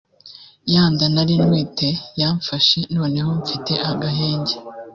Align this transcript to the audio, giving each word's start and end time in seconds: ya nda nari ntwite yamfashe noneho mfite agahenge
ya 0.73 0.83
nda 0.91 1.05
nari 1.13 1.33
ntwite 1.43 1.89
yamfashe 2.19 2.79
noneho 2.95 3.29
mfite 3.39 3.73
agahenge 3.91 4.55